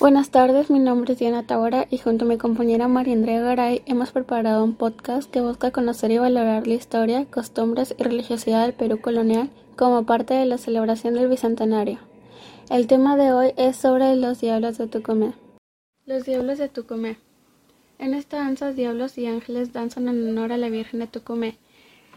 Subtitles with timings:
[0.00, 3.82] Buenas tardes, mi nombre es Diana Tabora y junto a mi compañera María Andrea Garay
[3.84, 8.74] hemos preparado un podcast que busca conocer y valorar la historia, costumbres y religiosidad del
[8.74, 11.98] Perú colonial como parte de la celebración del Bicentenario.
[12.70, 15.32] El tema de hoy es sobre los diablos de Tucumé.
[16.06, 17.18] Los diablos de Tucumé.
[17.98, 21.58] En esta danza, diablos y ángeles danzan en honor a la Virgen de Tucumé.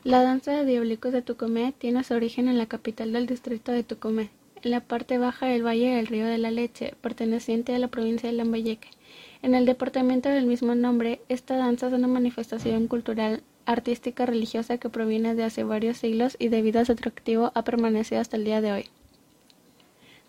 [0.04, 3.82] La danza de diablicos de Tucumé tiene su origen en la capital del distrito de
[3.82, 4.30] Tucumé,
[4.64, 8.36] la parte baja del valle del río de la Leche, perteneciente a la provincia de
[8.36, 8.90] Lambayeque.
[9.42, 14.90] En el departamento del mismo nombre, esta danza es una manifestación cultural, artística, religiosa que
[14.90, 18.62] proviene de hace varios siglos y debido a su atractivo ha permanecido hasta el día
[18.62, 18.86] de hoy.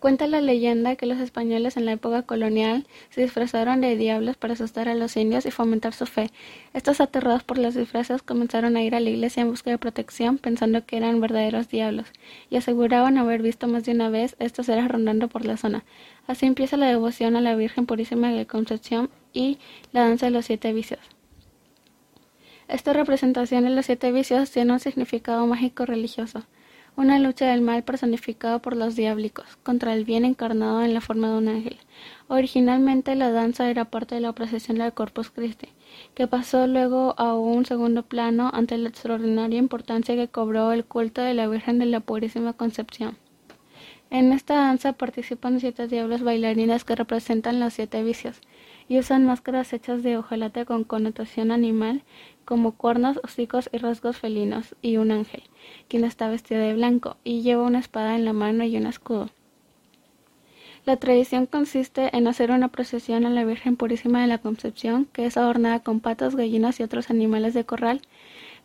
[0.03, 4.51] Cuenta la leyenda que los españoles en la época colonial se disfrazaron de diablos para
[4.51, 6.29] asustar a los indios y fomentar su fe.
[6.73, 10.39] Estos aterrados por los disfraces comenzaron a ir a la iglesia en busca de protección
[10.39, 12.07] pensando que eran verdaderos diablos
[12.49, 15.85] y aseguraban haber visto más de una vez estos seres rondando por la zona.
[16.27, 19.57] Así empieza la devoción a la Virgen Purísima de Concepción y
[19.93, 20.99] la danza de los siete vicios.
[22.67, 26.43] Esta representación de los siete vicios tiene un significado mágico religioso
[26.95, 31.29] una lucha del mal personificado por los diablicos contra el bien encarnado en la forma
[31.29, 31.77] de un ángel.
[32.27, 35.69] Originalmente la danza era parte de la procesión del Corpus Christi,
[36.13, 41.21] que pasó luego a un segundo plano ante la extraordinaria importancia que cobró el culto
[41.21, 43.17] de la Virgen de la Purísima Concepción.
[44.11, 48.39] En esta danza participan siete diablos bailarinas que representan los siete vicios
[48.87, 52.03] y usan máscaras hechas de hojalata con connotación animal
[52.45, 55.43] como cuernos, hocicos y rasgos felinos, y un ángel,
[55.87, 59.29] quien está vestido de blanco y lleva una espada en la mano y un escudo.
[60.85, 65.25] La tradición consiste en hacer una procesión a la Virgen Purísima de la Concepción, que
[65.25, 68.01] es adornada con patos, gallinas y otros animales de corral.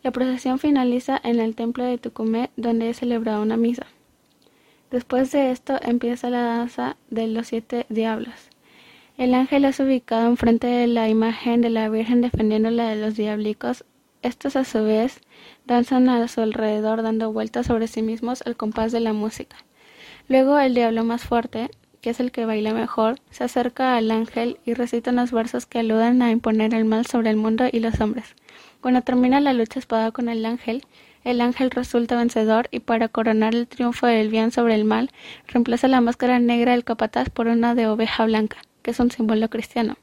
[0.03, 3.87] La procesión finaliza en el templo de Tucumé, donde es celebrada una misa.
[4.91, 8.49] Después de esto empieza la danza de los siete diablos.
[9.19, 13.83] El ángel es ubicado enfrente de la imagen de la Virgen defendiéndola de los diablicos.
[14.21, 15.19] Estos a su vez
[15.65, 19.57] danzan a su alrededor dando vueltas sobre sí mismos al compás de la música.
[20.29, 21.69] Luego el diablo más fuerte,
[21.99, 25.79] que es el que baila mejor, se acerca al ángel y recita unos versos que
[25.79, 28.35] aluden a imponer el mal sobre el mundo y los hombres.
[28.79, 30.85] Cuando termina la lucha espada con el ángel,
[31.25, 35.11] el ángel resulta vencedor y para coronar el triunfo del bien sobre el mal,
[35.45, 39.97] reemplaza la máscara negra del capataz por una de oveja blanca es un símbolo cristiano.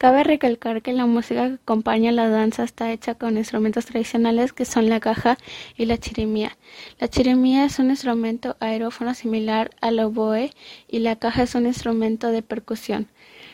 [0.00, 4.64] Cabe recalcar que la música que acompaña la danza está hecha con instrumentos tradicionales que
[4.64, 5.36] son la caja
[5.76, 6.56] y la chirimía.
[6.98, 10.52] La chirimía es un instrumento aerófono similar al oboe
[10.88, 13.08] y la caja es un instrumento de percusión.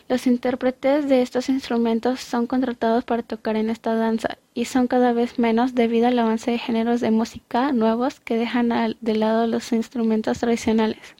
[0.08, 5.12] Los intérpretes de estos instrumentos son contratados para tocar en esta danza y son cada
[5.12, 8.68] vez menos debido al avance de géneros de música nuevos que dejan
[9.00, 11.15] de lado los instrumentos tradicionales.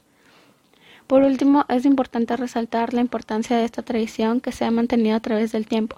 [1.07, 5.21] Por último, es importante resaltar la importancia de esta tradición que se ha mantenido a
[5.21, 5.97] través del tiempo.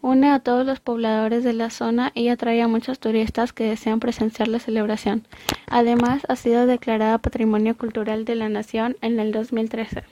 [0.00, 4.00] Une a todos los pobladores de la zona y atrae a muchos turistas que desean
[4.00, 5.26] presenciar la celebración.
[5.68, 10.04] Además, ha sido declarada Patrimonio Cultural de la Nación en el 2013.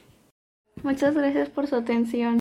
[0.82, 2.34] Muchas gracias por su atención.